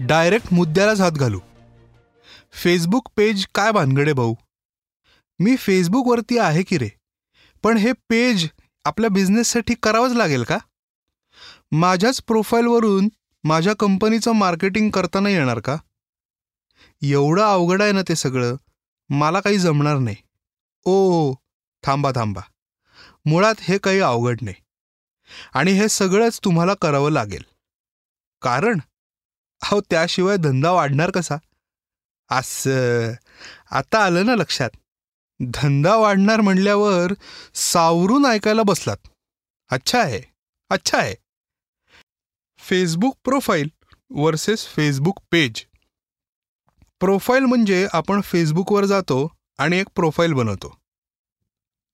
[0.00, 1.40] Direct मुद्द्यालाच हात घालू.
[2.52, 4.34] Facebook page काय भानगडे भाऊ?
[5.38, 6.88] मी फेसबुकवरती आहे की रे?
[7.62, 8.48] पण हे पेज
[8.84, 10.58] आपल्या बिझनेससाठी करावंच लागेल का?
[11.72, 13.08] माझ्याच प्रोफाईलवरून
[13.44, 15.76] माझ्या कंपनीचं मार्केटिंग करताना येणार का?
[17.02, 18.56] एवढं अवघड आहे ना ते सगळं.
[19.08, 20.16] मला काही जमणार नाही.
[20.84, 21.32] ओ
[21.84, 22.40] थांबा थांबा.
[23.24, 24.56] मुळात हे काही अवघड नाही.
[25.54, 27.42] आणि हे सगळंच तुम्हाला करावं लागेल.
[28.42, 28.78] कारण
[29.62, 31.36] अहो त्याशिवाय धंदा वाढणार कसा?
[32.30, 33.12] असं.
[33.70, 34.70] आता आलं ना लक्षात.
[35.54, 37.12] धंदा वाढणार म्हणल्यावर
[37.54, 38.96] सावरून ऐकायला बसलात.
[39.70, 40.20] अच्छा आहे.
[40.70, 41.14] अच्छा आहे.
[42.58, 43.68] Facebook profile
[44.10, 45.64] versus Facebook page.
[47.00, 50.78] Profile म्हणजे आपण फेसबुकवर जातो आणि एक प्रोफाईल बनवतो.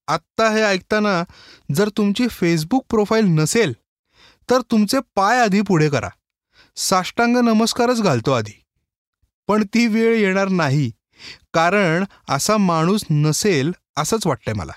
[0.07, 1.23] आत्ता हे ऐकताना
[1.75, 3.73] जर तुमची फेसबुक प्रोफाईल नसेल
[4.49, 6.09] तर तुमचे पाय आधी पुढे करा.
[6.77, 8.61] साष्टांग नमस्कारच घालतो आधी.
[9.47, 10.91] पण ती वेळ येणार नाही
[11.53, 14.71] कारण असा माणूस नसेल असंच वाटतंय मला.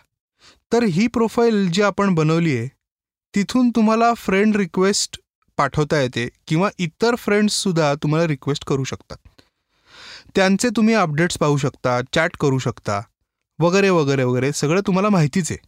[0.72, 2.68] तर ही प्रोफाईल जी आपण बनवली आहे
[3.34, 5.18] तिथून तुम्हाला फ्रेंड रिक्वेस्ट
[5.56, 9.16] पाठवता येते किंवा इतर फ्रेंड्ससुद्धा तुम्हाला रिक्वेस्ट करू शकतात.
[10.34, 13.00] त्यांचे तुम्ही अपडेट्स पाहू शकता चॅट करू शकता
[13.58, 15.66] वगैरे वगैरे वगैरे सगळं तुम्हाला माहितीच आहे.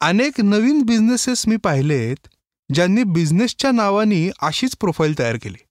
[0.00, 2.28] अनेक नवीन बिझनेसेस मी पाहिलेत
[2.72, 5.64] ज्यांनी बिझनेसच्या नावाने अशीच प्रोफाईल तयार केली.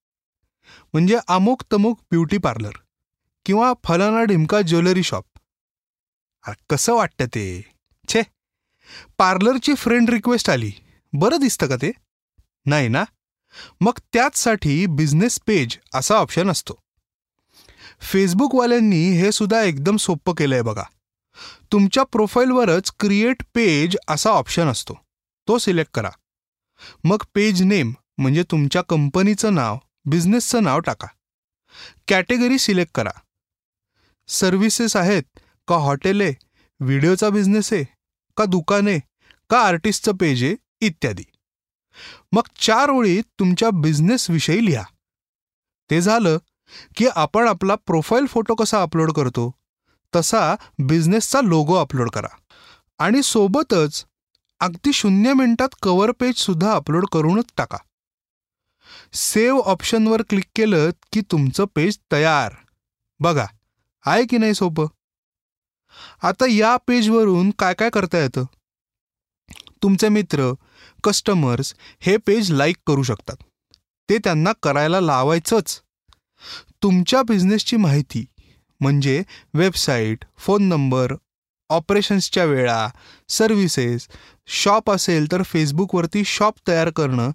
[0.93, 2.71] म्हणजे अमुक तमुक ब्युटी पार्लर
[3.45, 5.25] किंवा फलाना ढिमका ज्वेलरी शॉप
[6.47, 7.71] अरे कसं वाटतं ते?
[8.07, 8.21] छे!
[9.17, 10.71] पार्लरची फ्रेंड रिक्वेस्ट आली.
[11.13, 11.91] बरं दिसतं का ते?
[12.65, 13.03] नाही ना?
[13.81, 16.73] मग त्याचसाठी बिझनेस पेज असा ऑप्शन असतो.
[18.01, 20.83] फेसबुकवाल्यांनी हे सुद्धा एकदम सोपं केलंय बघा.
[21.71, 24.93] तुमच्या प्रोफाईलवरच क्रिएट पेज असा ऑप्शन असतो.
[25.47, 26.09] तो सिलेक्ट करा.
[27.03, 31.07] मग पेज नेम म्हणजे तुमच्या कंपनीचं नाव बिझनेसचं नाव टाका.
[32.07, 33.11] कॅटेगरी सिलेक्ट करा.
[34.27, 35.23] सर्व्हिसेस आहेत
[35.67, 36.33] का हॉटेल आहे
[36.79, 37.83] व्हिडिओचा बिझनेस आहे
[38.37, 38.99] का दुकाने
[39.49, 41.23] का आर्टिस्टचं पेज आहे इत्यादी.
[42.31, 44.83] मग चार ओळीत तुमच्या बिझनेसविषयी लिहा.
[45.89, 46.37] ते झालं
[46.95, 49.51] की आपण आपला प्रोफाईल फोटो कसा अपलोड करतो
[50.15, 52.27] तसा बिझनेसचा लोगो अपलोड करा.
[52.99, 54.05] आणि सोबतच
[54.63, 57.77] अगदी शून्य मिनिटात कव्हर पेजसुद्धा अपलोड करूनच टाका.
[59.13, 62.53] सेव्ह ऑप्शनवर क्लिक केलं की तुमचं पेज तयार.
[63.19, 63.45] बघा
[64.05, 64.85] आहे की नाही सोपं?
[66.21, 68.43] आता या पेजवरून काय काय करता येतं?
[69.83, 70.53] तुमचे मित्र
[71.03, 73.35] कस्टमर्स हे पेज लाईक करू शकतात.
[74.09, 75.81] ते त्यांना करायला लावायचंच.
[76.83, 78.25] तुमच्या बिझनेसची माहिती
[78.79, 79.23] म्हणजे
[79.53, 81.15] वेबसाईट फोन नंबर
[81.73, 82.87] ऑपरेशन्सच्या वेळा
[83.29, 84.07] सर्व्हिसेस
[84.47, 87.31] शॉप असेल तर फेसबुकवरती शॉप तयार करणं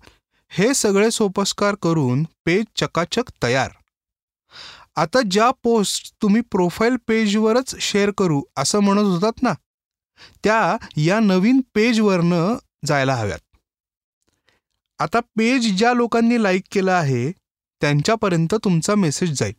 [0.50, 3.70] हे सगळे सोपस्कार करून पेज चकाचक तयार.
[4.96, 9.52] आता ज्या पोस्ट तुम्ही प्रोफाईल पेजवरच शेअर करू असं म्हणत होतात ना
[10.44, 12.56] त्या या नवीन पेजवरनं
[12.86, 13.38] जायला हव्यात.
[14.98, 17.30] आता पेज ज्या लोकांनी लाईक केलं आहे
[17.80, 19.54] त्यांच्यापर्यंत तुमचा मेसेज जाईल.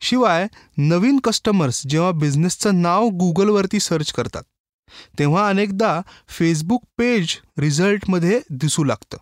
[0.00, 0.46] शिवाय
[0.78, 4.42] नवीन कस्टमर्स जेव्हा बिझनेसचं नाव गुगलवरती सर्च करतात
[5.18, 9.16] तेव्हा अनेकदा फेसबुक पेज रिझल्टमध्ये दिसू लागतं.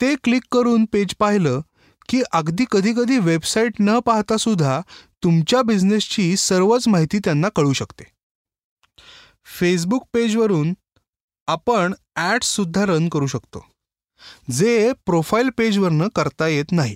[0.00, 1.60] ते क्लिक करून पेज पाहिलं
[2.08, 4.80] की अगदी कधीकधी वेबसाईट न पाहता सुद्धा
[5.22, 8.04] तुमच्या बिझनेसची सर्वच माहिती त्यांना कळू शकते.
[9.58, 10.74] फेसबुक पेजवरून
[11.48, 13.64] आपण ॲड्ससुद्धा रन करू शकतो
[14.50, 16.94] जे प्रोफाईल पेजवरनं करता येत नाही.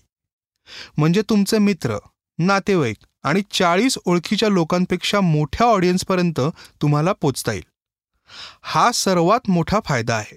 [0.97, 1.97] म्हणजे तुमचे मित्र
[2.39, 6.41] नातेवाईक आणि चाळीस ओळखीच्या लोकांपेक्षा मोठ्या ऑडियन्सपर्यंत
[6.83, 7.65] तुम्हाला पोचता येईल.
[8.63, 10.37] हा सर्वात मोठा फायदा आहे.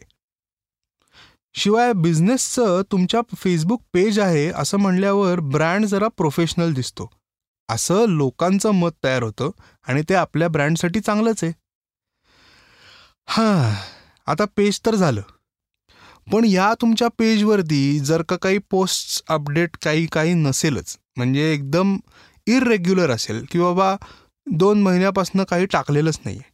[1.54, 7.10] शिवाय बिझनेसचं तुमच्या फेसबुक पेज आहे असं म्हणल्यावर ब्रँड जरा प्रोफेशनल दिसतो.
[7.70, 9.52] असं लोकांचं मत तयार होतं
[9.88, 11.54] आणि ते आपल्या ब्रँडसाठी चांगलंच आहे.
[13.28, 13.76] हां
[14.28, 15.22] आता पेज तर झालं.
[16.34, 20.98] पण या तुमच्या पेजवरती जर का काही पोस्ट अपडेट काही काही नसेलच.
[21.18, 21.98] म्हणजे एकदम
[22.48, 23.96] इरेग्युलर असेल की बाबा
[24.48, 26.50] दोन महिन्यापासून काही टाकलेलंच नाही आहे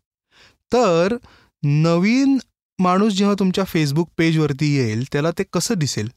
[0.74, 1.16] तर
[1.64, 2.38] नवीन
[2.80, 6.10] माणूस जेव्हा तुमच्या फेसबुक पेजवरती येईल त्याला ते कसं दिसेल?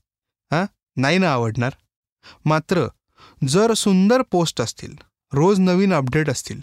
[0.51, 0.67] हां?
[0.97, 1.71] नाही ना आवडणार.
[2.45, 2.87] मात्र
[3.49, 4.95] जर सुंदर पोस्ट असतील
[5.33, 6.61] रोज नवीन अपडेट असतील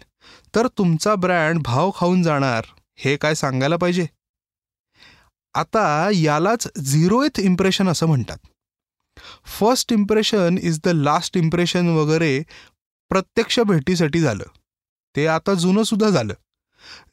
[0.55, 2.65] तर तुमचा ब्रँड भाव खाऊन जाणार
[2.95, 4.05] हे काय सांगायला पाहिजे?
[5.53, 8.37] आता यालाच झिरो एथ इम्प्रेशन असं म्हणतात.
[9.45, 12.43] First impression is the last impression वगैरे
[13.09, 14.43] प्रत्यक्ष भेटीसाठी झालं.
[15.15, 16.33] ते आता जुनं सुद्धा झालं.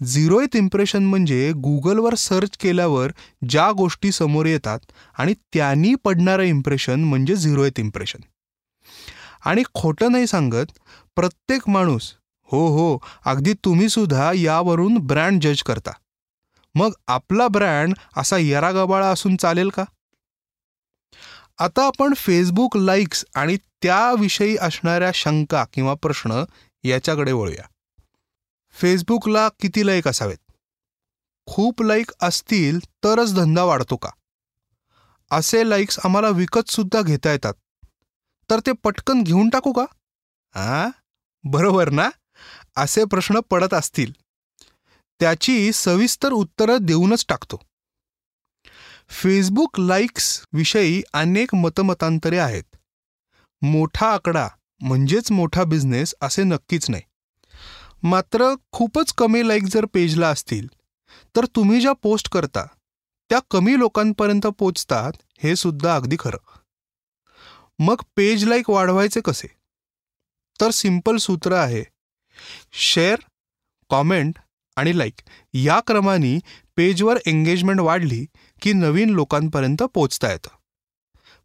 [0.04, 3.12] झिरो एथ इम्प्रेशन म्हणजे गुगलवर सर्च केल्यावर
[3.48, 4.78] ज्या गोष्टी समोर येतात
[5.18, 8.20] आणि त्यांनी पडणारं इम्प्रेशन म्हणजे झिरो एथ इम्प्रेशन
[9.44, 10.66] आणि खोटं नाही सांगत
[11.16, 12.12] प्रत्येक माणूस
[12.52, 15.90] हो हो अगदी तुम्ही सुद्धा यावरून ब्रँड जज करता.
[16.74, 19.84] मग आपला ब्रँड असा यरागबाळा असून चालेल का?
[21.58, 26.44] आता आपण फेसबुक लाईक्स आणि त्याविषयी असणाऱ्या शंका किंवा प्रश्न
[26.84, 27.64] याच्याकडे वळूया.
[28.70, 30.52] फेसबुकला किती लाईक असावेत?
[31.46, 34.10] खूप लाईक असतील तरच धंदा वाढतो का?
[35.30, 37.54] असे लाईक्स आम्हाला विकतसुद्धा घेता येतात.
[38.50, 39.84] तर ते पटकन घेऊन टाकू का?
[40.60, 40.88] आ?
[41.44, 42.10] बरोबर ना?
[42.76, 44.12] असे प्रश्न पडत असतील.
[45.20, 47.62] त्याची सविस्तर उत्तरं देऊनच टाकतो.
[49.08, 52.76] फेसबुक लाईक्स विषयी अनेक मतमतांतरे आहेत.
[53.62, 54.48] मोठा आकडा
[54.80, 57.02] म्हणजेच मोठा बिझनेस असे नक्कीच नाही.
[58.02, 60.68] मात्र खूपच कमी लाईक जर पेजला असतील
[61.36, 62.64] तर तुम्ही ज्या पोस्ट करता
[63.30, 65.12] त्या कमी लोकांपर्यंत पोचतात
[65.42, 66.58] हे सुद्धा अगदी खरं.
[67.78, 69.46] मग पेज लाईक वाढवायचे कसे?
[70.60, 71.84] तर सिंपल सूत्र आहे
[72.72, 73.16] शेअर
[73.88, 74.38] कॉमेंट
[74.76, 75.20] आणि लाईक
[75.54, 76.38] या क्रमाने
[76.76, 78.26] पेजवर एंगेजमेंट वाढली
[78.62, 80.48] की नवीन लोकांपर्यंत पोचता येतं.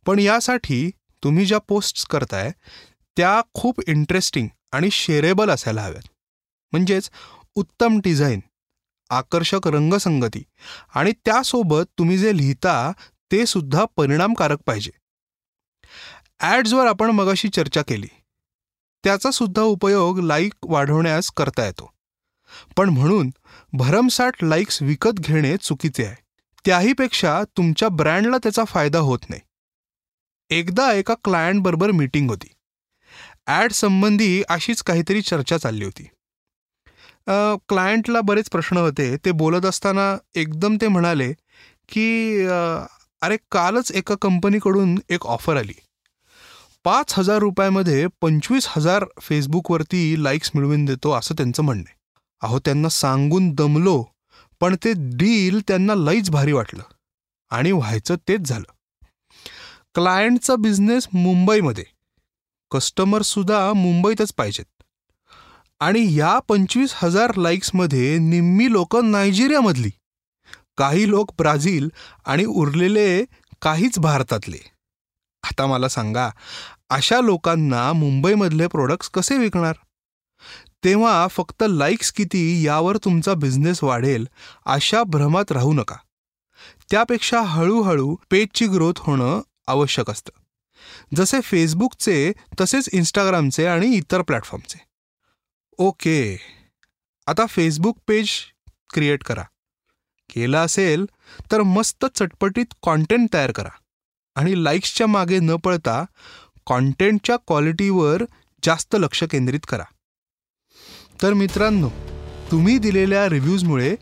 [0.05, 0.89] पण यासाठी
[1.23, 2.51] तुम्ही ज्या पोस्ट्स करताय
[3.17, 6.07] त्या खूप इंटरेस्टिंग आणि शेरेबल असायला हव्यात.
[6.71, 7.09] म्हणजेच
[7.55, 8.39] उत्तम डिझाईन
[9.09, 10.43] आकर्षक रंगसंगती
[10.95, 12.91] आणि त्यासोबत तुम्ही जे लिहिता
[13.31, 14.91] ते सुद्धा परिणामकारक पाहिजे.
[16.39, 18.07] ॲड्सवर आपण मगाशी चर्चा केली.
[19.03, 21.91] त्याचा सुद्धा उपयोग लाईक वाढवण्यास करता येतो.
[22.77, 23.29] पण म्हणून
[23.73, 26.15] भरमसाठ लाईक्स विकत घेणे चुकीचे आहे.
[26.65, 29.41] त्याहीपेक्षा तुमच्या ब्रँडला त्याचा फायदा होत नाही.
[30.49, 32.47] एकदा एका क्लायंटबरोबर मीटिंग होती.
[33.47, 36.03] ॲड संबंधी अशीच काहीतरी चर्चा चालली होती.
[37.69, 39.15] क्लायंटला बरेच प्रश्न होते.
[39.17, 41.31] ते बोलत असताना एकदम ते म्हणाले
[41.89, 42.45] की
[43.21, 45.73] अरे कालच एका कंपनीकडून एक ऑफर आली.
[46.85, 51.97] पाच हजार रुपयामध्ये पंचवीस हजार फेसबुकवरती लाईक्स मिळवून देतो असं त्यांचं म्हणणं आहे.
[52.41, 54.05] अहो त्यांना सांगून दमलो
[54.59, 56.83] पण ते डील त्यांना लईच भारी वाटलं.
[57.49, 58.71] आणि व्हायचं तेच झालं.
[59.95, 61.83] क्लायंटचा बिझनेस मुंबईमध्ये.
[62.71, 64.83] कस्टमरसुद्धा मुंबईतच पाहिजेत.
[65.79, 69.89] आणि या पंचवीस हजार लाईक्समध्ये निम्मी लोक नायजेरियामधली.
[70.77, 71.89] काही लोक ब्राझील
[72.25, 73.25] आणि उरलेले
[73.61, 74.57] काहीच भारतातले.
[75.43, 76.29] आता मला सांगा
[76.89, 79.75] अशा लोकांना मुंबईमधले प्रोडक्ट्स कसे विकणार?
[80.83, 84.27] तेव्हा फक्त लाईक्स किती यावर तुमचा बिझनेस वाढेल
[84.65, 85.95] अशा भ्रमात राहू नका.
[86.91, 90.31] त्यापेक्षा हळूहळू पेजची ग्रोथ होणं आवश्यक असतं.
[91.15, 92.31] जसे फेसबुकचे
[92.61, 94.79] तसेच इंस्टाग्रामचे आणि इतर प्लॅटफॉर्मचे
[95.77, 96.37] ओके
[97.27, 98.29] आता फेसबुक पेज
[98.93, 99.43] क्रिएट करा.
[100.29, 101.05] केलं असेल
[101.51, 103.69] तर मस्त चटपटीत कॉन्टेंट तयार करा.
[104.35, 106.03] आणि लाईक्सच्या मागे न पळता
[106.65, 108.23] कॉन्टेंटच्या क्वालिटीवर
[108.63, 109.83] जास्त लक्ष केंद्रित करा.
[111.23, 111.89] तर मित्रांनो
[112.51, 113.95] तुम्ही दिलेल्या रिव्ह्यूजमुळे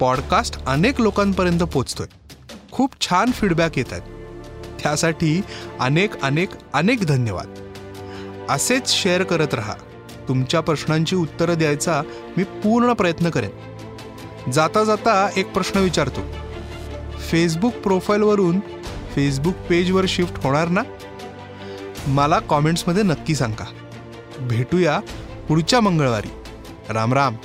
[0.00, 2.06] पॉडकास्ट अनेक लोकांपर्यंत पोचतोय.
[2.72, 4.02] खूप छान फीडबॅक येत आहेत.
[4.82, 5.42] त्यासाठी
[5.80, 7.54] अनेक अनेक अनेक धन्यवाद.
[8.48, 9.74] असेच शेअर करत राहा.
[10.28, 12.02] तुमच्या प्रश्नांची उत्तरं द्यायचा
[12.36, 13.50] मी पूर्ण प्रयत्न करेन.
[14.50, 16.20] जाता जाता एक प्रश्न विचारतो.
[17.18, 18.60] फेसबुक प्रोफाईलवरून
[19.14, 20.82] फेसबुक पेजवर शिफ्ट होणार ना?
[22.06, 23.64] मला कॉमेंट्समध्ये नक्की सांगा.
[24.38, 25.00] भेटूया
[25.48, 26.28] पुढच्या मंगळवारी.
[26.90, 27.36] राम राम.